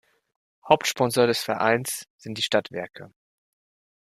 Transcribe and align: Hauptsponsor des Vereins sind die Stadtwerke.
Hauptsponsor 0.67 1.27
des 1.27 1.43
Vereins 1.43 2.07
sind 2.17 2.39
die 2.39 2.41
Stadtwerke. 2.41 3.13